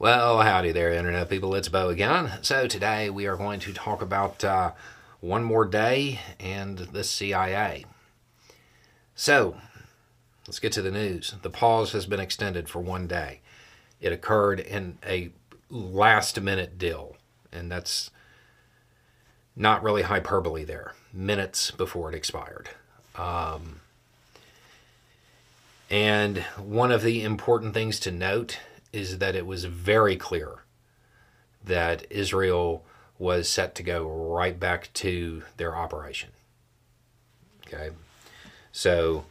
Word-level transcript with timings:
Well, 0.00 0.42
howdy 0.42 0.70
there, 0.70 0.92
Internet 0.92 1.28
people. 1.28 1.56
It's 1.56 1.68
Beau 1.68 1.88
again. 1.88 2.30
So, 2.42 2.68
today 2.68 3.10
we 3.10 3.26
are 3.26 3.36
going 3.36 3.58
to 3.58 3.72
talk 3.72 4.00
about 4.00 4.44
uh, 4.44 4.70
one 5.18 5.42
more 5.42 5.64
day 5.64 6.20
and 6.38 6.78
the 6.78 7.02
CIA. 7.02 7.84
So, 9.16 9.56
let's 10.46 10.60
get 10.60 10.70
to 10.74 10.82
the 10.82 10.92
news. 10.92 11.34
The 11.42 11.50
pause 11.50 11.90
has 11.90 12.06
been 12.06 12.20
extended 12.20 12.68
for 12.68 12.78
one 12.78 13.08
day. 13.08 13.40
It 14.00 14.12
occurred 14.12 14.60
in 14.60 14.98
a 15.04 15.32
last 15.68 16.40
minute 16.40 16.78
deal, 16.78 17.16
and 17.50 17.68
that's 17.68 18.12
not 19.56 19.82
really 19.82 20.02
hyperbole 20.02 20.62
there, 20.62 20.92
minutes 21.12 21.72
before 21.72 22.08
it 22.08 22.14
expired. 22.14 22.70
Um, 23.16 23.80
and 25.90 26.38
one 26.56 26.92
of 26.92 27.02
the 27.02 27.24
important 27.24 27.74
things 27.74 27.98
to 27.98 28.12
note 28.12 28.60
is 28.92 29.18
that 29.18 29.34
it 29.34 29.46
was 29.46 29.64
very 29.64 30.16
clear 30.16 30.64
that 31.64 32.06
Israel 32.10 32.84
was 33.18 33.48
set 33.48 33.74
to 33.74 33.82
go 33.82 34.06
right 34.06 34.58
back 34.58 34.92
to 34.94 35.42
their 35.56 35.76
operation. 35.76 36.30
Okay. 37.66 37.90
So 38.72 39.24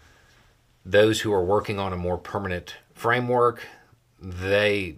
those 0.85 1.21
who 1.21 1.33
are 1.33 1.43
working 1.43 1.79
on 1.79 1.93
a 1.93 1.97
more 1.97 2.17
permanent 2.17 2.75
framework, 2.93 3.67
they 4.19 4.97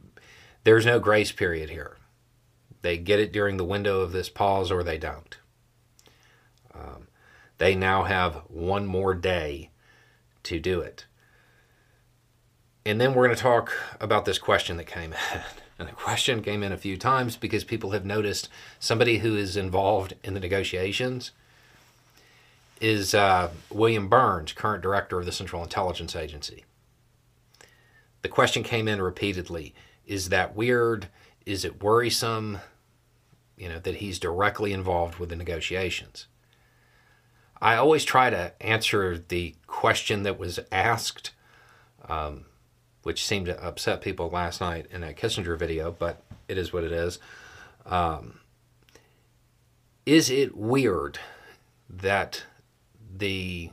there's 0.64 0.86
no 0.86 1.00
grace 1.00 1.32
period 1.32 1.70
here. 1.70 1.98
They 2.82 2.98
get 2.98 3.20
it 3.20 3.32
during 3.32 3.58
the 3.58 3.66
window 3.66 4.02
of 4.02 4.12
this 4.12 4.30
pause 4.30 4.72
or 4.72 4.84
they 4.84 4.98
don't. 4.98 5.38
Um, 6.74 7.08
they 7.58 7.76
now 7.76 8.04
have 8.04 8.36
one 8.48 8.86
more 8.86 9.14
day 9.14 9.72
to 10.44 10.60
do 10.60 10.80
it. 10.80 11.06
And 12.86 13.00
then 13.00 13.14
we're 13.14 13.26
going 13.26 13.36
to 13.36 13.42
talk 13.42 13.74
about 14.00 14.26
this 14.26 14.40
question 14.40 14.78
that 14.78 14.86
came 14.86 15.14
in. 15.14 15.42
And 15.80 15.88
the 15.88 15.94
question 15.94 16.42
came 16.42 16.62
in 16.62 16.74
a 16.74 16.78
few 16.78 16.98
times 16.98 17.38
because 17.38 17.64
people 17.64 17.92
have 17.92 18.04
noticed 18.04 18.50
somebody 18.82 19.20
who 19.20 19.38
is 19.38 19.56
involved 19.56 20.14
in 20.26 20.34
the 20.34 20.40
negotiations 20.42 21.32
is 22.82 23.16
uh, 23.16 23.50
William 23.72 24.10
Burns, 24.10 24.52
current 24.52 24.84
director 24.84 25.20
of 25.20 25.26
the 25.26 25.32
Central 25.32 25.64
Intelligence 25.64 26.18
Agency. 26.18 26.66
The 28.24 28.28
question 28.28 28.62
came 28.62 28.90
in 28.90 29.02
repeatedly 29.02 29.74
Is 30.06 30.30
that 30.30 30.54
weird? 30.54 31.08
Is 31.46 31.64
it 31.64 31.82
worrisome? 31.82 32.60
You 33.58 33.70
know, 33.70 33.80
that 33.80 33.96
he's 33.96 34.20
directly 34.20 34.74
involved 34.74 35.16
with 35.16 35.30
the 35.30 35.36
negotiations. 35.38 36.28
I 37.62 37.76
always 37.76 38.06
try 38.06 38.30
to 38.30 38.54
answer 38.62 39.18
the 39.18 39.56
question 39.68 40.24
that 40.24 40.40
was 40.40 40.60
asked. 40.72 41.32
Um, 42.08 42.46
which 43.10 43.26
seemed 43.26 43.48
to 43.48 43.66
upset 43.66 44.02
people 44.02 44.30
last 44.30 44.62
night 44.62 44.86
in 44.92 45.02
that 45.02 45.18
Kissinger 45.18 45.58
video, 45.58 45.92
but 45.92 46.22
it 46.48 46.60
is 46.60 46.72
what 46.72 46.84
it 46.84 46.92
is. 46.92 47.18
Um, 47.88 48.40
is 50.06 50.30
it 50.30 50.56
weird 50.56 51.18
that 51.90 52.44
the 53.18 53.72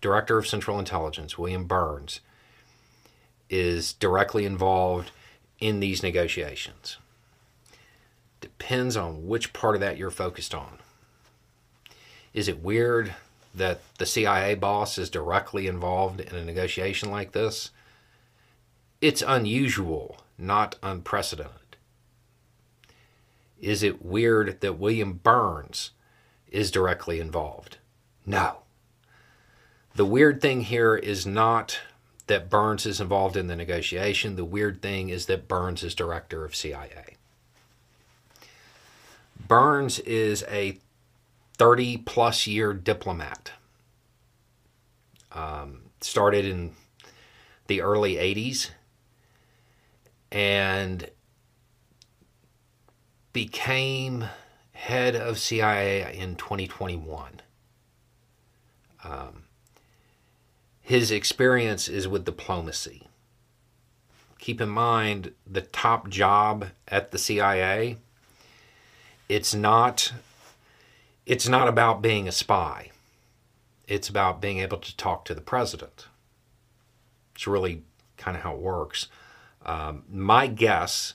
director 0.00 0.38
of 0.38 0.46
Central 0.46 0.78
Intelligence, 0.78 1.36
William 1.36 1.66
Burns, 1.66 2.20
is 3.50 3.92
directly 3.92 4.46
involved 4.46 5.10
in 5.60 5.80
these 5.80 6.02
negotiations? 6.02 6.96
Depends 8.40 8.96
on 8.96 9.26
which 9.26 9.52
part 9.52 9.74
of 9.74 9.82
that 9.82 9.98
you're 9.98 10.10
focused 10.10 10.54
on. 10.54 10.78
Is 12.32 12.48
it 12.48 12.62
weird 12.62 13.14
that 13.54 13.82
the 13.98 14.06
CIA 14.06 14.54
boss 14.54 14.96
is 14.96 15.10
directly 15.10 15.66
involved 15.66 16.20
in 16.22 16.34
a 16.34 16.42
negotiation 16.42 17.10
like 17.10 17.32
this? 17.32 17.70
It's 19.02 19.24
unusual, 19.26 20.18
not 20.38 20.76
unprecedented. 20.80 21.76
Is 23.60 23.82
it 23.82 24.04
weird 24.04 24.60
that 24.60 24.78
William 24.78 25.14
Burns 25.14 25.90
is 26.52 26.70
directly 26.70 27.18
involved? 27.18 27.78
No. 28.24 28.58
The 29.96 30.04
weird 30.04 30.40
thing 30.40 30.60
here 30.62 30.94
is 30.94 31.26
not 31.26 31.80
that 32.28 32.48
Burns 32.48 32.86
is 32.86 33.00
involved 33.00 33.36
in 33.36 33.48
the 33.48 33.56
negotiation. 33.56 34.36
The 34.36 34.44
weird 34.44 34.80
thing 34.80 35.08
is 35.08 35.26
that 35.26 35.48
Burns 35.48 35.82
is 35.82 35.96
director 35.96 36.44
of 36.44 36.54
CIA. 36.54 37.16
Burns 39.48 39.98
is 39.98 40.44
a 40.48 40.78
30 41.58 41.96
plus 41.98 42.46
year 42.46 42.72
diplomat. 42.72 43.50
Um, 45.32 45.90
started 46.00 46.44
in 46.44 46.76
the 47.66 47.80
early 47.80 48.14
80s 48.14 48.70
and 50.32 51.10
became 53.34 54.24
head 54.72 55.14
of 55.14 55.38
CIA 55.38 56.16
in 56.18 56.36
2021. 56.36 57.42
Um, 59.04 59.44
his 60.80 61.10
experience 61.10 61.86
is 61.86 62.08
with 62.08 62.24
diplomacy. 62.24 63.08
Keep 64.38 64.60
in 64.60 64.70
mind 64.70 65.32
the 65.46 65.60
top 65.60 66.08
job 66.08 66.68
at 66.88 67.10
the 67.10 67.18
CIA. 67.18 67.98
It's 69.28 69.54
not. 69.54 70.12
It's 71.24 71.48
not 71.48 71.68
about 71.68 72.02
being 72.02 72.26
a 72.26 72.32
spy. 72.32 72.90
It's 73.86 74.08
about 74.08 74.40
being 74.40 74.58
able 74.58 74.78
to 74.78 74.96
talk 74.96 75.24
to 75.26 75.34
the 75.34 75.40
president. 75.40 76.06
It's 77.34 77.46
really 77.46 77.82
kind 78.16 78.36
of 78.36 78.42
how 78.42 78.54
it 78.54 78.60
works. 78.60 79.06
Um, 79.64 80.04
my 80.10 80.46
guess 80.46 81.14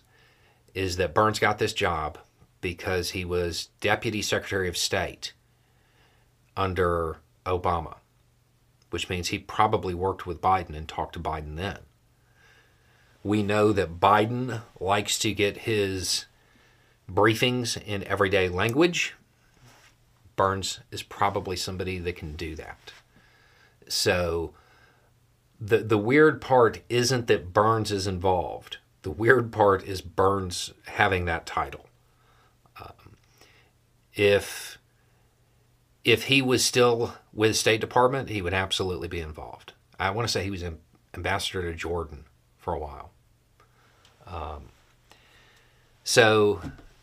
is 0.74 0.98
that 0.98 1.14
Burns 1.14 1.40
got 1.40 1.58
this 1.58 1.74
job 1.74 2.18
because 2.62 3.12
he 3.12 3.26
was 3.26 3.70
Deputy 3.82 4.22
Secretary 4.22 4.68
of 4.68 4.78
State 4.78 5.34
under 6.56 7.18
Obama, 7.46 7.98
which 8.90 9.10
means 9.10 9.30
he 9.30 9.40
probably 9.40 9.94
worked 9.94 10.26
with 10.26 10.42
Biden 10.42 10.76
and 10.76 10.88
talked 10.88 11.14
to 11.14 11.20
Biden 11.20 11.56
then. 11.56 11.80
We 13.24 13.44
know 13.44 13.72
that 13.74 14.00
Biden 14.00 14.62
likes 14.80 15.20
to 15.20 15.34
get 15.34 15.60
his 15.60 16.26
briefings 17.12 17.82
in 17.82 18.04
everyday 18.06 18.50
language. 18.50 19.16
Burns 20.36 20.80
is 20.92 21.04
probably 21.04 21.56
somebody 21.56 21.98
that 22.00 22.16
can 22.16 22.36
do 22.36 22.56
that. 22.56 22.92
So, 23.88 24.54
the 25.68 25.80
the 25.80 25.98
weird 25.98 26.42
part 26.42 26.82
isn't 26.90 27.28
that 27.28 27.54
Burns 27.54 27.92
is 27.92 28.08
involved. 28.08 28.78
The 29.02 29.12
weird 29.12 29.52
part 29.52 29.84
is 29.86 30.02
Burns 30.02 30.74
having 30.86 31.26
that 31.26 31.46
title. 31.46 31.88
Um, 32.82 33.18
if 34.14 34.78
if 36.04 36.26
he 36.26 36.42
was 36.42 36.64
still 36.64 37.16
with 37.34 37.58
State 37.58 37.82
Department, 37.82 38.30
he 38.30 38.42
would 38.42 38.54
absolutely 38.54 39.08
be 39.08 39.20
involved. 39.20 39.74
I 40.00 40.10
want 40.12 40.28
to 40.28 40.32
say 40.32 40.44
he 40.44 40.52
was 40.52 40.64
ambassador 41.14 41.64
to 41.64 41.74
Jordan 41.74 42.24
for 42.58 42.74
a 42.74 42.80
while. 42.80 43.12
Um, 44.26 44.70
so 46.04 46.62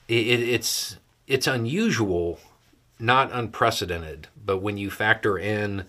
it, 0.09 0.41
it's 0.41 0.97
it's 1.27 1.47
unusual, 1.47 2.39
not 2.99 3.31
unprecedented, 3.33 4.29
but 4.43 4.59
when 4.59 4.79
you 4.79 4.91
factor 4.91 5.39
in 5.39 5.85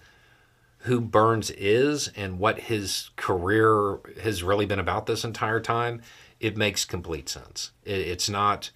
who 0.86 1.02
Burns 1.02 1.52
is 1.52 2.10
and 2.16 2.40
what 2.40 2.62
his 2.62 3.10
career 3.16 4.00
has 4.22 4.44
really 4.44 4.66
been 4.66 4.80
about 4.80 5.06
this 5.06 5.24
entire 5.24 5.60
time, 5.60 6.02
it 6.40 6.58
makes 6.58 6.86
complete 6.86 7.28
sense. 7.28 7.72
It, 7.84 8.00
it's 8.00 8.30
not, 8.30 8.72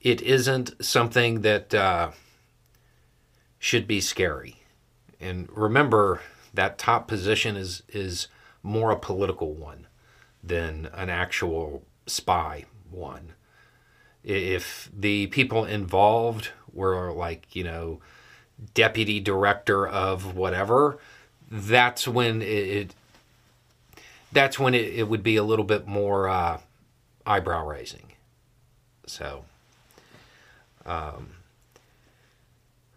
it 0.00 0.20
isn't 0.22 0.84
something 0.84 1.42
that 1.42 1.72
uh, 1.74 2.10
should 3.58 3.86
be 3.86 4.00
scary. 4.00 4.62
And 5.20 5.48
remember, 5.50 6.20
that 6.52 6.78
top 6.78 7.08
position 7.08 7.56
is 7.56 7.82
is 7.88 8.28
more 8.62 8.90
a 8.90 8.98
political 8.98 9.54
one 9.54 9.86
than 10.42 10.88
an 10.94 11.10
actual 11.10 11.84
spy 12.06 12.64
one. 12.90 13.32
If 14.22 14.90
the 14.96 15.26
people 15.28 15.64
involved 15.64 16.50
were 16.72 17.12
like, 17.12 17.54
you 17.54 17.64
know, 17.64 18.00
deputy 18.72 19.20
director 19.20 19.86
of 19.86 20.36
whatever, 20.36 20.98
that's 21.54 22.08
when 22.08 22.42
it, 22.42 22.46
it 22.46 22.94
that's 24.32 24.58
when 24.58 24.74
it, 24.74 24.92
it, 24.94 25.08
would 25.08 25.22
be 25.22 25.36
a 25.36 25.44
little 25.44 25.64
bit 25.64 25.86
more 25.86 26.28
uh, 26.28 26.58
eyebrow 27.24 27.64
raising. 27.64 28.12
So, 29.06 29.44
um, 30.84 31.36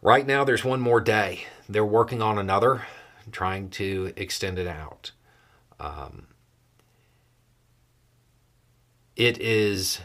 right 0.02 0.26
now 0.26 0.44
there's 0.44 0.66
one 0.66 0.82
more 0.82 1.00
day. 1.00 1.46
They're 1.70 1.86
working 1.86 2.24
on 2.24 2.40
another, 2.40 2.88
trying 3.32 3.70
to 3.72 4.12
extend 4.16 4.58
it 4.58 4.68
out. 4.68 5.12
Um, 5.80 6.26
it 9.16 9.40
is 9.40 10.02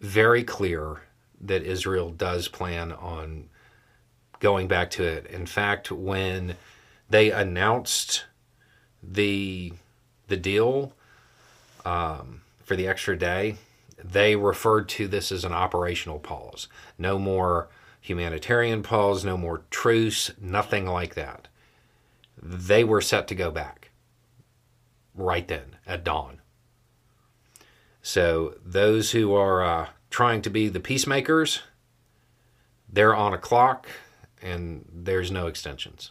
very 0.00 0.42
clear 0.42 1.02
that 1.42 1.62
Israel 1.62 2.08
does 2.08 2.48
plan 2.48 2.92
on 2.92 3.50
going 4.40 4.68
back 4.68 4.90
to 4.92 5.02
it. 5.02 5.26
In 5.26 5.44
fact, 5.44 5.92
when 5.92 6.56
they 7.08 7.30
announced 7.30 8.24
the 9.02 9.72
the 10.28 10.36
deal 10.36 10.92
um, 11.84 12.40
for 12.62 12.76
the 12.76 12.88
extra 12.88 13.16
day, 13.16 13.56
they 14.02 14.36
referred 14.36 14.88
to 14.88 15.06
this 15.06 15.30
as 15.30 15.44
an 15.44 15.52
operational 15.52 16.18
pause. 16.18 16.68
No 16.98 17.18
more 17.18 17.68
humanitarian 18.00 18.82
pause, 18.82 19.24
no 19.24 19.36
more 19.36 19.62
truce, 19.70 20.30
nothing 20.40 20.86
like 20.86 21.14
that. 21.14 21.48
They 22.42 22.84
were 22.84 23.00
set 23.00 23.28
to 23.28 23.34
go 23.34 23.50
back 23.50 23.90
right 25.14 25.46
then 25.46 25.76
at 25.86 26.04
dawn. 26.04 26.40
So 28.02 28.56
those 28.64 29.12
who 29.12 29.34
are 29.34 29.62
uh, 29.62 29.88
trying 30.10 30.42
to 30.42 30.50
be 30.50 30.68
the 30.68 30.80
peacemakers, 30.80 31.62
they're 32.90 33.14
on 33.14 33.32
a 33.32 33.38
clock 33.38 33.88
and 34.42 34.84
there's 34.92 35.30
no 35.30 35.46
extensions. 35.46 36.10